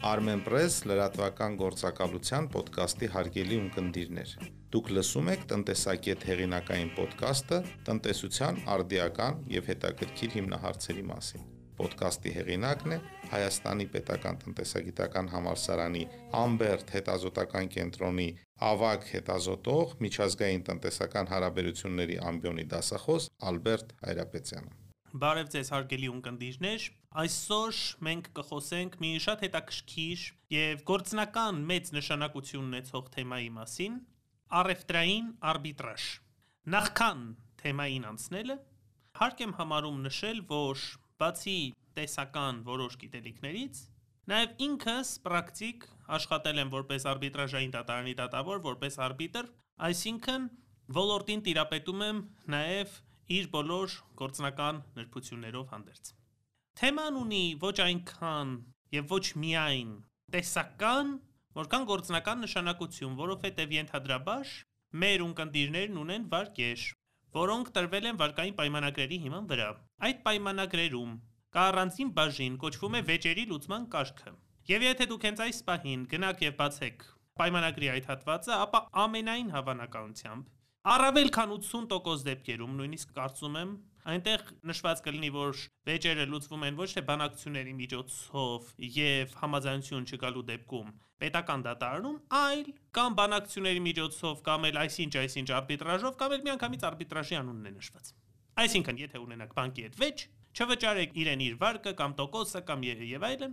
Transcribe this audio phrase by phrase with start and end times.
[0.00, 4.30] Armenpress լրատվական գործակալության ոդկասթի հարգելի ունկնդիրներ։
[4.72, 7.58] Դուք լսում եք տնտեսակետ հեղինակային ոդկասթը
[7.88, 11.44] տնտեսության արդիական եւ հետաքրքիր հիմնահարցերի մասին։
[11.80, 13.00] Ոդկասթի հեղինակն է
[13.34, 16.04] Հայաստանի Պետական տնտեսագիտական համալսարանի
[16.40, 18.28] Ամբերտ հետազոտական կենտրոնի
[18.72, 24.79] ավագ հետազոտող միջազգային տնտեսական հարաբերությունների ամբիոնի դասախոս Ալբերտ Հայրապետյանը։
[25.10, 26.82] Բարև ձեզ հարգելի ունկնդիրներ։
[27.20, 33.96] Այսօր մենք կխոսենք մի շատ հետաքրքիր եւ գործնական մեծ նշանակություն ունեցող թեմայի մասին՝
[34.60, 36.06] առևտրային արբիտրաժ։
[36.76, 37.24] Նախքան
[37.64, 38.58] թեմային անցնելը,
[39.18, 40.86] հարկ եմ համարում նշել, որ
[41.18, 41.58] բացի
[41.98, 43.82] տեսական որոշ գիտելիքներից,
[44.30, 45.84] Նաև ինքս պրակտիկ
[46.14, 49.48] աշխատել եմ որպես արբիտրաժային դատարանի դատավոր, որպես արբիտր,
[49.90, 50.44] այսինքն
[51.00, 52.20] ոլորտին տիրապետում եմ
[52.54, 52.92] նաև
[53.30, 56.12] իր բոլոր գործնական նրբություններով հանդերձ։
[56.80, 58.54] Թեման ունի ոչ այնքան
[58.96, 59.92] եւ ոչ միայն
[60.34, 61.12] տեսական,
[61.60, 64.52] որքան գործնական նշանակություն, որովհետեւ ենթադրաբար
[65.04, 66.84] մեր ունկնդիրներն ունեն վարկեր,
[67.38, 69.70] որոնք տրվել են վարկային պայմանագրերի հիման վրա։
[70.10, 71.12] Այդ պայմանագրերում
[71.54, 74.32] կա առանձին բաժին, կոչվում է վեճերի լուծման կարգը։
[74.70, 77.04] Եվ եթե դուք հենց այս պահին գնաք եւ բացեք
[77.40, 80.50] պայմանագրի այդ հատվածը, ապա ամենայն հավանականությամբ
[80.80, 83.72] Առավել քան 80% դեպքերում, նույնիսկ կարծում եմ,
[84.10, 85.58] այնտեղ նշված կլինի, որ
[85.90, 93.18] վեճերը լուծվում են ոչ թե բանակցությունների միջոցով եւ համաձայնություն չգալու դեպքում պետական դատարանում, այլ կամ
[93.20, 98.12] բանակցությունների միջոցով կամ էլ այսինչ այսինչ արբիտրաժով կամ էլ միանգամից արբիտրաժի անունն է նշված։
[98.64, 100.24] Այսինքն, եթե ունենanak բանկի հետ վեճ,
[100.56, 103.52] չվճարեք իրեն իր վարկը կամ տոկոսը կամ եւ այլն,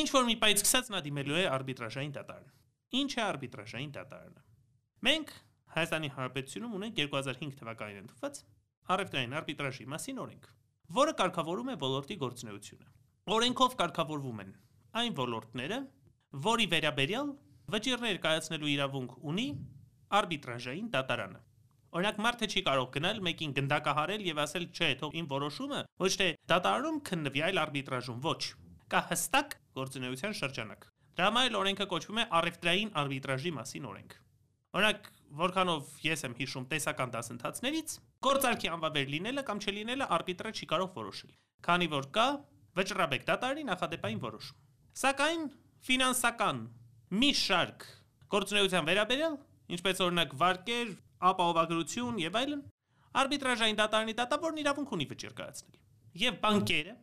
[0.00, 2.54] ինչ որ մի պայծ սկսած նա դիմելու է արբիտրաժային դատարան։
[3.04, 4.42] Ինչ է արբիտրաժային դատարանը։
[5.04, 5.34] Մենք
[5.74, 8.40] Հայաստանի Հանրապետությունում ունենք 2005 թվականին ընդունված
[8.94, 10.44] առևտրային արբիտրաժի մասին օրենք,
[10.98, 12.86] որը կարգավորում է ոլորտի գործունեությունը։
[13.34, 14.52] Օրենքով կարգավորվում են
[15.00, 15.78] այն ոլորտները,
[16.44, 17.32] որի վերաբերյալ
[17.74, 19.46] վճիռներ կայացնելու իրավունք ունի
[20.18, 21.40] արբիտրաժային դատարանը։
[21.94, 26.28] Օրինակ մարդը չի կարող գնալ մեկին գնդակահարել եւ ասել, չէ, թող իմ որոշումը ոչ թե
[26.50, 28.42] դատարանում քննվի, այլ արբիտրաժում, ոչ։
[28.94, 34.16] Կա հստակ գործունեության շրջանակ։ Դրա համար օրենքը կոչվում է առևտրային արբիտրաժի մասին օրենք։
[34.74, 35.08] Օրինակ,
[35.38, 41.32] որքանով ես եմ հիշում տեսական դասընթացներից, գործարքի անվավեր լինելը կամ չլինելը արբիտրը չի կարող որոշել,
[41.66, 42.26] քանի որ կա
[42.78, 44.60] վճռաբեկ դատարանի նախադեպային որոշում։
[45.04, 45.42] Սակայն
[45.88, 46.60] ֆինանսական
[47.14, 47.86] մի շարք
[48.34, 49.34] գործունեության վերաբերյալ,
[49.74, 50.94] ինչպես օրինակ վարկեր,
[51.30, 52.62] ապահովագրություն եւ այլն,
[53.24, 55.76] արբիտրաժային դատարանի դատավորն իրավունք ունի վճիռ կայացնել։
[56.24, 56.94] Եվ բանկերը,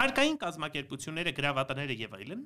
[0.00, 2.42] վարկային կազմակերպությունները, գրավատները եւ այլն,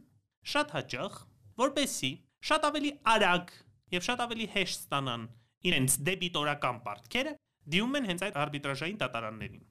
[0.55, 1.16] շատ հաճախ,
[1.65, 2.12] որպեսի
[2.44, 3.53] շատ ավելի արագ
[3.93, 5.27] եւ շատ ավելի հեշտ ստանան
[5.69, 7.33] իրենց դեբիտորական պարտքերը,
[7.75, 9.65] դիում են հենց այդ արբիտրաժային դատարաններին։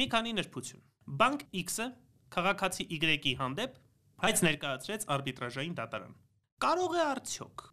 [0.00, 0.82] Մի քանի նրբություն։
[1.20, 1.86] Բանկ X-ը
[2.34, 3.78] քաղաքացի Y-ի հանդեպ
[4.24, 6.14] հայց ներկայացրեց արբիտրաժային դատարան։
[6.60, 7.64] Կարող է արդյոք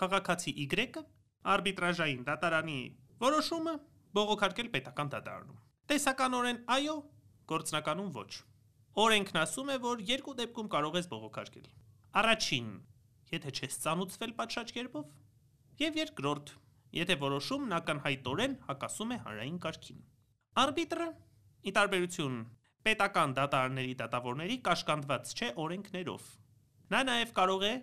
[0.00, 1.04] քաղաքացի Y-ը
[1.56, 2.78] արբիտրաժային դատարանի
[3.22, 3.74] որոշումը
[4.16, 6.96] բողոքարկել պետական դատարանում։ Տեսականորեն այո,
[7.52, 8.30] գործնականում ոչ։
[9.04, 11.66] Օրենքն ասում է, որ երկու դեպքում կարող ես բողոքարկել։
[12.22, 12.68] Առաջին,
[13.36, 15.06] եթե չես ծանուցվել պատշաճ կերպով,
[15.76, 16.50] Եվ երկրորդ,
[16.96, 19.98] եթե որոշումն ակնհայտորեն հակասում է հանրային կարգին։
[20.62, 21.08] Արբիտրը,
[21.68, 22.38] ի տարբերություն
[22.86, 26.30] պետական դատարանների դատավորների, կաշկանդված չէ օրենքներով։
[26.94, 27.74] Նա նաև կարող է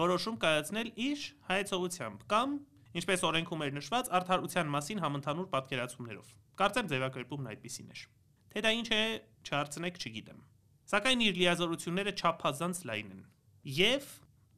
[0.00, 2.56] որոշում կայացնել իր հայեցողությամբ կամ,
[3.04, 6.32] ինչպես օրենքում էր նշված, արդարության մասին համընդհանուր պատկերացումներով։
[6.64, 8.04] Կարծեմ ձևակերպումն այդպեսին էր։
[8.54, 9.02] Թե դա ինչ է,
[9.44, 10.40] չհարցնեք, չգիտեմ։
[10.94, 13.22] Սակայն իր լիազորությունները չափազանց լայն են։
[13.84, 14.08] Եվ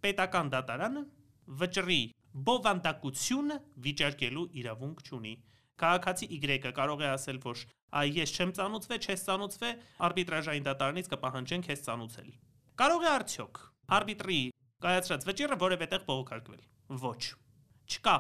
[0.06, 1.02] պետական դատարանը
[1.46, 2.02] վճռի
[2.36, 5.34] բովանդակությունը վիճարկելու իրավունք չունի։
[5.80, 7.62] Քաղաքացի Y-ը կարող է ասել, որ
[7.97, 12.30] այ ես չեմ ծանուցվել, չես ծանուցվել, արբիտրաժային դատարանից կպահանջենք քեզ ծանուցել։
[12.80, 13.60] Կարող է արդյոք
[13.96, 14.41] արբիտրի
[14.84, 16.62] կայացրած վճիռը որևէ տեղ բողոքարկվել։
[17.06, 17.22] Ոչ։
[17.86, 18.16] Չկա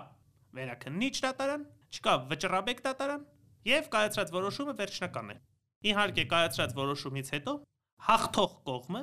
[0.56, 1.66] վերաքննիչ դատարան,
[1.96, 3.24] չկա վճռաբեկ դատարան
[3.66, 5.36] եւ կայացրած որոշումը վերջնական է։
[5.90, 7.54] Իհարկե կայացրած որոշումից հետո
[8.06, 9.02] հաղթող կողմը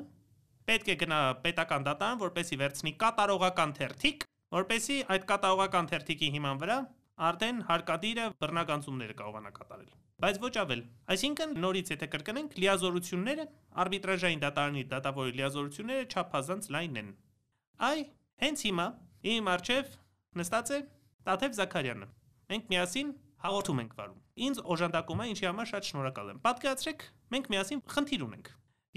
[0.70, 6.78] պետք է գնա պետական դատարան, որպեսի վերցնի կատարողական թերթիկ որպեսի այդ կատաղական թերթիկի հիման վրա
[7.28, 9.92] արդեն հարկադիրը բռնականությունները կարողանա կատարել։
[10.24, 10.82] Բայց ոչ ավել։
[11.14, 13.46] Այսինքն նորից եթե կրկնենք, լիազորությունները
[13.84, 17.10] արբիտրաժային դատարանի դատավորի լիազորությունները չափազանց լայն են։
[17.90, 18.00] Այ
[18.44, 18.88] հենց հիմա
[19.34, 19.94] իմ արչև
[20.42, 20.80] նստած է
[21.28, 22.08] Տաթև Զաքարյանը։
[22.54, 23.14] Մենք միասին
[23.44, 28.24] հաղորդում ենք վարում։ Ինձ օժանդակում է, ինչի համար շատ շնորհակալ եմ։ Պատկերացրեք, մենք միասին խնդիր
[28.28, 28.52] ունենք։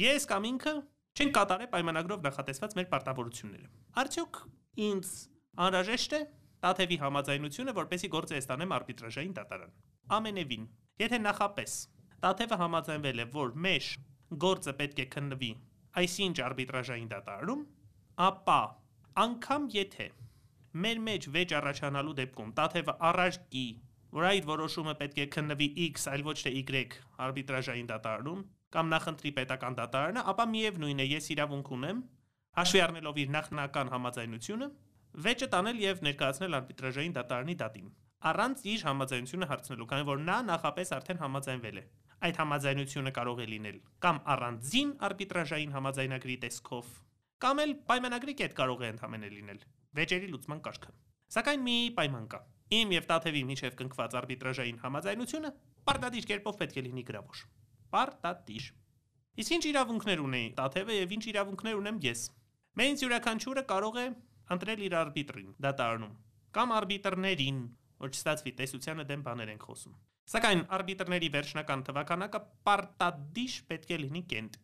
[0.06, 0.75] Ես կամ ինքը
[1.17, 3.69] չենք կատարել պայմանագրով նախատեսված մեր պարտավորությունները։
[4.03, 4.41] Արդյոք
[4.87, 5.12] ինձ
[5.56, 6.20] Անհրաժեշտ է
[6.67, 9.73] Տաթևի համաձայնությունը, որպեսի գործը ստանեմ արբիտրաժային դատարան։
[10.17, 10.67] Ամենևին,
[11.03, 11.76] եթե նախապես
[12.26, 13.88] Տաթևը համաձայնվել է, որ մեր
[14.47, 15.50] գործը պետք է քննվի
[16.03, 17.62] այսինչ արբիտրաժային դատարանում,
[18.26, 18.61] ապա
[19.26, 20.08] անգամ եթե
[20.76, 23.67] մեր մեջ վեճ առաջանալու դեպքում Տաթևը առաջ գի,
[24.17, 26.85] որ այդ որոշումը պետք է քննվի X, այլ ոչ թե Y
[27.26, 28.43] արբիտրաժային դատարանում
[28.76, 32.03] կամ նախընտրի պետական դատարանը, ապա միևնույն է, ես իրավունք ունեմ,
[32.56, 34.69] հաշվի առնելով իր նախնական համաձայնությունը,
[35.25, 37.89] վեճը տանել եւ ներկայացնել արբիտրաժային դատարանի դատին
[38.27, 41.85] առանց իր համաձայնությունը հարցնելու, քանի որ նա նախապես արդեն համաձայնվել է։
[42.27, 46.93] Այդ համաձայնությունը կարող է լինել կամ առանձին արբիտրաժային համաձայնագրի տեսքով,
[47.45, 49.61] կամ էլ պայմանագրի կետ կարող է ընդհանրապես լինել
[49.97, 50.93] վեճերի լուծման կարգը։
[51.37, 52.41] Սակայն մի պայման կա։
[52.77, 55.51] Իմ եւ Տաթևի միջև կնքված արբիտրաժային համաձայնությունը
[55.87, 57.43] պարտադիր կերպով պետք է լինի գրավոր։
[57.95, 58.67] Պարտադիր։
[59.37, 62.23] Իսկ ինչ իրավունքներ ունի Տաթևը եւ ինչ իրավունքներ ունեմ ես։
[62.81, 64.07] Մենք յուրաքանչյուրը կարող է
[64.54, 66.14] ընտրել իր արբիտրին դատարանում
[66.56, 67.58] կամ արբիտրներին,
[68.00, 69.96] որ չստացվի տեսությանը դեմ բաներ են խոսում։
[70.32, 74.56] Սակայն արբիտրների վերջնական թվականակը պարտադիր պետք է լինի կենտ։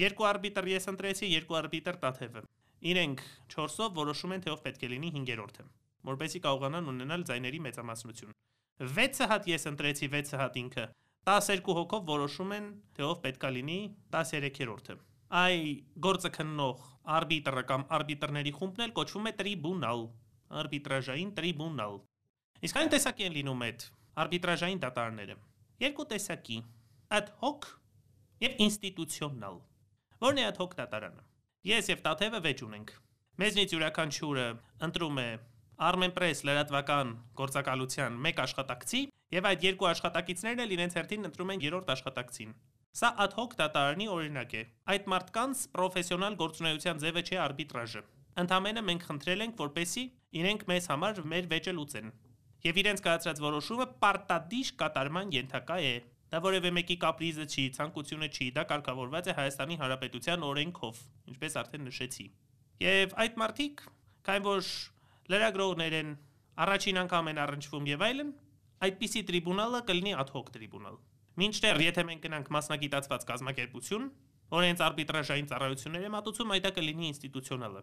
[0.00, 2.42] Երկու արբիտր ես ընտրեցի, երկու արբիտր Տաթևը։
[2.90, 5.66] Իրենք 4-ով որոշում են թե ով պետք է լինի 5-րդը,
[6.10, 8.36] որպեսզի կարողանան ունենալ ձայների մեծամասնություն։
[8.80, 10.86] 6 հատ ես ընտրեցի, 6 հատ ինքը
[11.28, 13.80] 12 հոգով որոշում են թե ով պետքա լինի
[14.14, 14.96] 13-րդը։
[15.30, 15.58] Այ
[16.02, 16.86] գործը քննող
[17.16, 20.00] արբիտրը կամ արբիտրների խումբն էլ կոչվում է տրիբունալ,
[20.60, 21.94] արբիտրաժային տրիբունալ։
[22.66, 23.84] Իսկ այն տեսակի են լինում այդ
[24.24, 25.36] արբիտրաժային դատարանները։
[25.84, 26.58] Երկու տեսակի՝
[27.20, 27.68] ad hoc
[28.42, 29.62] եւ ինստիտուցիոնալ։
[30.26, 31.24] Որն է ad hoc դատարանը։
[31.70, 32.92] Ես եւ Տաթևը վեճ ունենք։
[33.40, 34.48] Մեզնից յուրաքանչյուրը
[34.86, 35.28] ընտրում է
[35.80, 39.00] Armenpress լրատվական գործակալության մեկ աշխատակցի
[39.36, 42.54] եւ այդ երկու աշխատակիցներն էլ իրենց հերթին ընտրում են երրորդ աշխատակցին։
[42.90, 44.60] Սա ad hoc դատարանի օրինակ է։
[44.92, 48.00] Այդ մարդկանց պրոֆեսիոնալ գործունեության ձևը չէ արբիտրաժը։
[48.42, 50.02] Ընդամենը մենք խնդրել ենք, որպեսի
[50.40, 52.10] իրենք մեզ համար մեր վեճը լուծեն։
[52.66, 55.94] Եվ իրենց կայացրած որոշումը պարտադիր կատարման ենթակա է։
[56.30, 61.00] Դա որևէ մեկի կապրիզը չի, ցանկությունը չի, դա կարգավորված է Հայաստանի Հանրապետության օրենքով,
[61.30, 62.26] ինչպես արդեն նշեցի։
[62.86, 63.84] Եվ այդ մարտիկ,
[64.30, 64.70] քանի որ
[65.34, 66.12] լրագրողներ են,
[66.66, 68.34] առաջին անգամ են առնչվում եւ այլն,
[68.86, 71.00] այդպիսի տրիբունալը կլինի ad hoc տրիբունալ։
[71.40, 74.06] Մինչդեռ եթե մենք գնանք մասնագիտացված կազմակերպություն,
[74.50, 77.82] որ հենց արբիտրաժային ծառայություններ է մատուցում, այդա կլինի ինստիտուցիոնալը։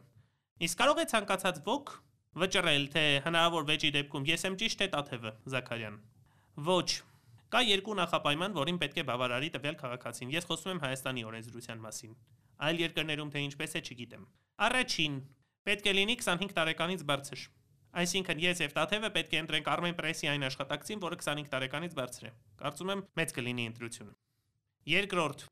[0.68, 1.94] Իսկ կարող է ցանկացած ոք
[2.38, 6.02] վճռել, թե հնարավոր վեճի դեպքում ես եմ ճիշտ է Տաթևը Զաքարյան։
[6.68, 6.90] Ոչ,
[7.48, 12.18] Կա երկու նախապայման, որին պետք է բավարարի տվյալ քաղաքացին։ Ես խոսում եմ Հայաստանի օրենսդրության մասին։
[12.68, 14.26] Այլ երկրներում թե ինչպես է, չգիտեմ։
[14.68, 15.16] Առաջին,
[15.70, 17.46] պետք է լինի 25 տարեկանից բարձր։
[17.98, 22.32] Այսինքն ես եւ Տաթևը պետք է ընտրենք Armenpress-ի այն աշխատակցին, որը 25 տարեկանից բարձր է։
[22.62, 24.14] Կարծում եմ մեծ կլինի ընտրությունը։
[24.94, 25.44] Երկրորդ,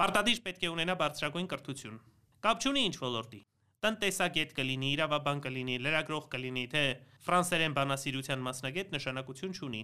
[0.00, 2.02] պարտադիր պետք է ունենա բարձրագույն կրթություն։
[2.40, 3.42] Կապ չունի ինչ ոլորտի
[3.80, 6.82] տնտեսագետ կլինի, իրավաբան կլինի, լրագրող կլինի, թե
[7.24, 9.80] ֆրանսերեն բանասիրության մասնագետ նշանակություն չունի։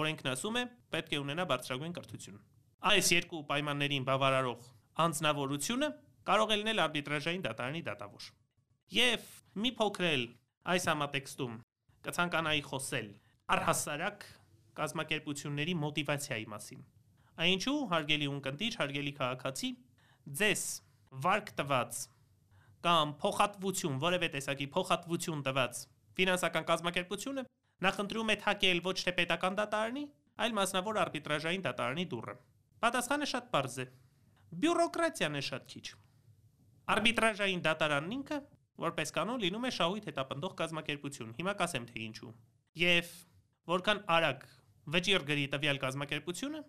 [0.00, 0.62] Օրենքն ասում է,
[0.94, 2.38] պետք է ունենա բարձրագույն կրթություն։
[2.90, 4.68] Այս երկու պայմաններին բավարարող
[5.06, 5.88] անձնավորությունը
[6.30, 8.28] կարող է լինել արբիտրաժային դատարանի դատավոր։
[9.00, 9.26] Եվ
[9.64, 10.24] մի փոքրել
[10.68, 11.54] այս համատեքստում
[12.04, 13.08] կցանկանայի խոսել
[13.54, 14.26] առհասարակ
[14.80, 16.82] կազմակերպությունների մոտիվացիայի մասին։
[17.40, 19.70] Այնչու հարգելի ունկնդիր, հարգելի քաղաքացի,
[20.40, 20.64] ձեզ
[21.24, 22.00] վարկ տված
[22.84, 25.80] կամ փոխատվություն, որևէ տեսակի փոխատվություն տված
[26.20, 27.44] ֆինանսական կազմակերպությունը
[27.86, 30.04] նախընտրում է թակել ոչ թե պետական դատարանի,
[30.44, 32.36] այլ մասնավոր արբիտրաժային դատարանի դուռը։
[32.84, 33.86] Պատասխանը շատ པարզ է։
[34.60, 35.86] Բյուրոկրատիան է շատ քիչ։
[36.94, 38.38] Արբիտրաժային դատարանն ինքը
[38.84, 42.32] որպես կանոն լինում է շահույթ հետապնդող կազմակերպություն։ Հիմա կասեմ թե ինչու։
[42.80, 43.12] Եվ
[43.70, 44.44] որքան արագ
[44.94, 46.60] վճիռ գրի տվյալ կազմակերպությունը,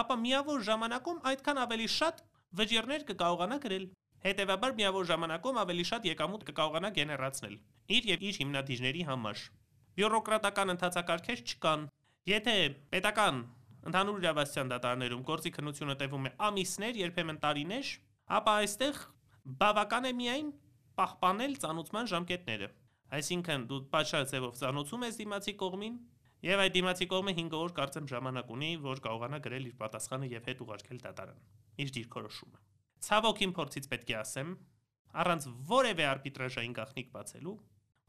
[0.00, 2.22] ապա միավոր ժամանակում այդքան ավելի շատ
[2.60, 3.88] վճիռներ կկարողանա գրել։
[4.20, 7.56] Հետևաբար միավոր ժամանակում ավելի շատ եկամուտ կկարողանա գեներացնել
[7.96, 9.44] իր եւ իր հիմնադիրների համար
[10.00, 11.86] բյուրոկրատական ընթացակարգեր չկան։
[12.30, 12.54] Եթե
[12.92, 13.40] պետական
[13.90, 17.90] ընդհանուր իրավասության դատարներում գործի քննությունը տևում է ամիսներ, երբեմն տարիներ,
[18.38, 19.00] ապա այստեղ
[19.60, 20.48] բավական է միայն
[21.00, 22.70] պահպանել ծանուցման ժամկետները։
[23.20, 25.94] Այսինքն դու պատշաճ ձևով ծանուցում ես դիմացի կողմին,
[26.40, 30.46] եւ այդ դիմացի կողմը 5 օր կարծեմ ժամանակ ունի, որ կարողանա գրել իր պատասխանը եւ
[30.50, 31.42] հետ ուղարկել դատարան։
[31.84, 32.60] Իր դիրքորոշումը։
[33.06, 34.54] Ցավոք իմ փորձից պետք է ասեմ,
[35.20, 37.56] առանց որևէ արբիտրաժային գաղտնիք բացելու,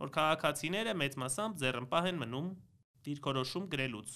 [0.01, 2.49] որ քաղաքացիները մեծ մասամբ ձեռնպահ են մնում
[3.07, 4.15] դիրքորոշում գրելուց։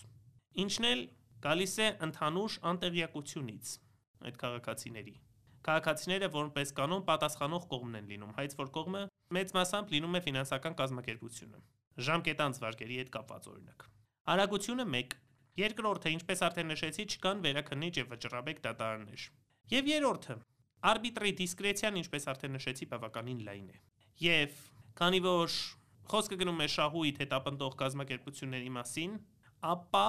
[0.66, 1.02] Ինչն էլ
[1.46, 3.72] գալիս է ընդհանուր անտեղյակությունից
[4.26, 5.16] այդ քաղաքացիների։
[5.66, 9.02] Քաղաքացիները որպես կանոն պատասխանող կողմն են լինում, հայց որ կողմը
[9.38, 11.62] մեծ մասամբ լինում է ֆինանսական կազմակերպությունը։
[12.06, 13.88] Ժամկետանց վարկերի հետ կապված օրինակ։
[14.36, 15.18] Արագությունը 1
[15.56, 19.28] Երկրորդը, ինչպես արդեն նշեցի, չկան վերաքննիչ եւ վճռաբեկ դատարաններ։
[19.72, 20.36] Եվ երրորդը,
[20.92, 23.78] արբիտրի դիսկրեցիան, ինչպես արդեն նշեցի, բավականին լայն է։
[24.26, 24.58] Եվ
[24.96, 25.56] Քանի որ
[26.08, 29.16] խոսքը գնում է շահույթ հետապնդող կազմակերպությունների մասին,
[29.72, 30.04] ապա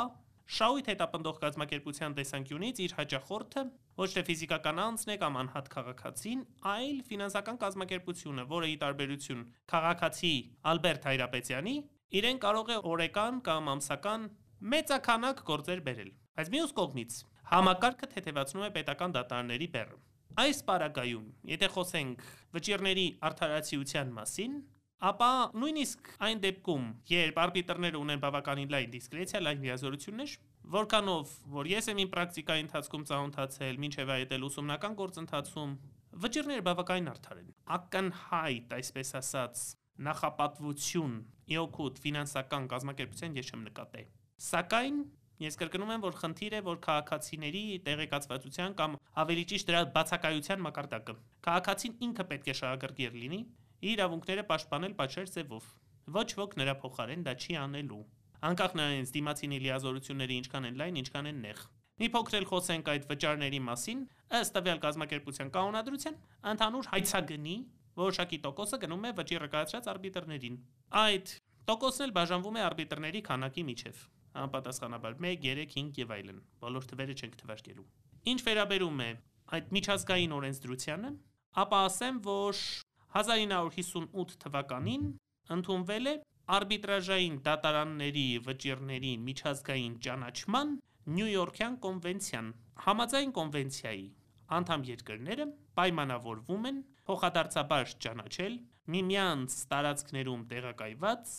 [0.46, 3.62] շահույթ հետապնդող կազմակերպության տեսանկյունից իր հաճախորդը
[3.98, 9.40] ոչ թե ֆիզիկական անձն է կամ անհատ քաղաքացին, այլ ֆինանսական կազմակերպությունը, որը ի տարբերություն
[9.72, 10.34] քաղաքացի
[10.70, 11.74] Ալբերտ Հայրապետյանի,
[12.20, 14.28] իրեն կարող է օրեկան կամ ամսական
[14.76, 17.18] մեծականակ գործեր բերել։ Բայց մյուս կողմից
[17.50, 19.98] համակարգը թեթևացնում է պետական դատարանների բեռը։
[20.46, 22.24] Այս պարագայում, եթե խոսենք
[22.56, 24.56] վճիրների արդարացիության մասին,
[25.04, 30.36] ապա նույնիսկ այն դեպքում, երբ արբիտրները ունեն բավականին լայն դիսկրեցիա, լայն լիազորություններ,
[30.76, 35.76] որքանով որ ես եմ իմ պրակտիկայի ընթացքում ծանոթացել, ինչև այդ էլ ուսումնական գործընթացում,
[36.24, 39.66] վճիրները բավականին արդար են։ Ակնհայտ, այսպես ասած,
[40.06, 41.14] նախապատվություն
[41.56, 44.10] իօքուտ ֆինանսական կազմակերպության ես չեմ նկատել։
[44.46, 44.98] Սակայն
[45.36, 51.14] Ես կրկնում եմ, որ խնդիր է, որ քաղաքացիների տեղեկացվածության կամ ավելի ճիշտ դրա բացակայության մակարդակը։
[51.44, 53.40] Քաղաքացին ինքը պետք է շահագրգիռ լինի,
[53.92, 55.70] իրավունքները պաշտպանել պատշեր ձևով։
[56.16, 58.02] Ոչ ոք նրա փոխարեն դա չի անելու։
[58.46, 61.62] Անկախ նրանից դիմացինի լիազորությունները ինչքան են լայն, ինչքան են նեղ։
[61.96, 64.00] Մի փոքր էլ խոսենք այդ վճարների մասին,
[64.36, 66.18] ըստ տվյալ կազմակերպության կանոնադրության,
[66.52, 67.56] ընդհանուր հայցագնի
[67.96, 70.58] որոշակի տոկոսը գնում է վճիռը կայացրած արբիտրներին։
[71.00, 71.32] Այդ
[71.70, 74.02] տոկոսն էլ բաժանվում է արբիտրների քանակի միջև
[74.36, 77.86] անպատասխանաբար 1, 3, 5 եւ այլն։ Բոլոր թվերը չենք թվարկելու։
[78.32, 79.08] Ինչ վերաբերում է
[79.56, 81.10] այդ միջազգային օրենսդրությանը,
[81.62, 82.60] ապա ասեմ, որ
[83.20, 85.08] 1958 թվականին
[85.56, 86.14] ընդունվել է
[86.56, 90.76] արբիտրաժային դատարանների վճիրների միջազգային ճանաչման
[91.16, 92.52] Նյու-Յորքյան կոնվենցիան։
[92.86, 94.06] Համաձայն կոնվենցիայի
[94.56, 95.46] անդամ երկրները
[95.78, 98.56] պայմանավորվում են փոխադարձաբար ճանաչել
[98.94, 101.32] միմյանց տարածքներում տեղակայված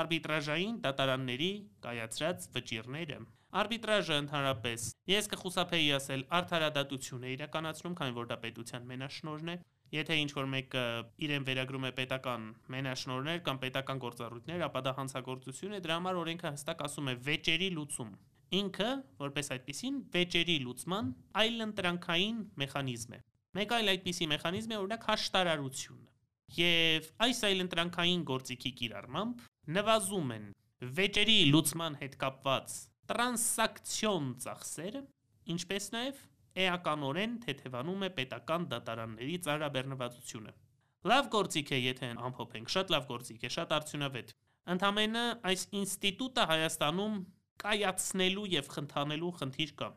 [0.00, 1.50] արբիտրաժային դատարանների
[1.86, 3.18] կայացրած վճիրները։
[3.54, 9.56] Արբիտրաժը ընդհանրապես ես կխուսափեի ասել արդարադատություն է իրականացնում, քանի որ դա պետության մենաշնորհն է,
[9.94, 10.84] Եթե ինչ որ մեկը
[11.22, 16.50] իրեն վերագրում է պետական մենաշնորհներ կամ պետական գործառույթներ, ապա դա հանցագործություն է, դրա համար օրենքը
[16.56, 18.10] հստակ ասում է վեճերի լուծում։
[18.58, 18.88] Ինքը,
[19.22, 21.12] որպես այդպեսին, վեճերի լուծման
[21.44, 23.20] այլընտրանքային մեխանիզմ է։
[23.54, 26.10] Մեկ այլ այդպիսի մեխանիզմ է օրինակ հաշտարարությունը։
[26.58, 29.46] Եվ այս այլընտրանքային գործիքի կիրառմամբ
[29.78, 30.50] նվազում են
[30.98, 32.74] վեճերի լուծման հետ կապված
[33.14, 35.02] տրանսակցիոն ծախսերը,
[35.54, 36.22] ինչպես նաև
[36.54, 40.52] էականորեն թեթևանում է պետական դատարանների ծառաբեռնվածությունը։
[41.10, 44.30] Լավ գործիք է, եթե ամփոփենք, շատ լավ գործիք է, շատ արդյունավետ։
[44.74, 47.18] Ընդամենը այս ինստիտուտը Հայաստանում
[47.64, 49.90] կայացնելու եւ խնդանելու խնդիր կա։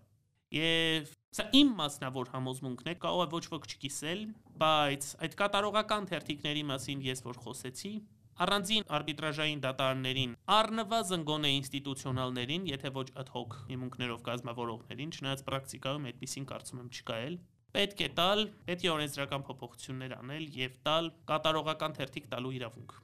[0.58, 4.22] Եվ սա իմ մասնավոր համոզմունքն է, կարող է ոչ ոք չկիսել,
[4.62, 7.94] բայց այդ կատարողական թերթիկների մասին ես որ խոսեցի,
[8.38, 16.46] Առանձին արբիտրաժային դատարաններին, առնվազն գոնե ինստիտուցիոնալներին, եթե ոչ ad hoc հիմունքներով կազմավորողներին, չնայած պրակտիկայում այդպեսին
[16.52, 17.40] կարծում եմ չկա էլ,
[17.78, 22.96] պետք է տալ, պետք է օրենսդրական փոփոխություններ անել եւ տալ կատարողական թերթիկ տալու իրավունք։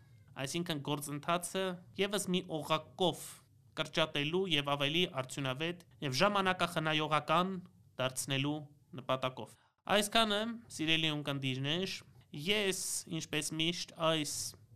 [0.44, 1.66] Այսինքն գործընթացը
[2.04, 3.28] եւս մի օղակով
[3.74, 7.54] կրճատելու եւ ավելի արդյունավետ եւ ժամանակախնայողական
[8.02, 8.58] դարձնելու
[9.02, 9.62] նպատակով։
[9.98, 10.42] Այսքանը,
[10.78, 12.02] սիրելի ունկնդիրներ,
[12.34, 12.82] ես,
[13.18, 14.34] ինչպես միշտ, այս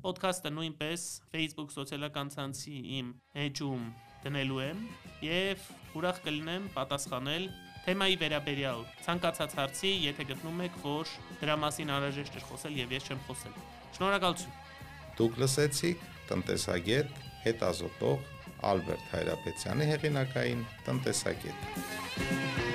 [0.07, 1.01] Պոդքասթը նույնպես
[1.33, 3.07] Facebook սոցիալական ցանցի իմ
[3.43, 3.87] էջում
[4.23, 4.83] դնելու եմ
[5.25, 5.65] եւ
[5.99, 7.49] ուրախ կլինեմ պատասխանել
[7.87, 11.11] թեմայի վերաբերյալ ցանկացած հարցի, եթե գտնում եք, որ
[11.41, 13.59] դրա մասին անհրաժեշտ է խոսել եւ ես չեմ խոսել։
[13.97, 14.55] Շնորհակալություն։
[15.19, 18.31] Դուք լսեցիք տնտեսագետ հետազոտող
[18.71, 22.66] Ալբերտ Հայրապետյանի հեղինակային տնտեսագետ։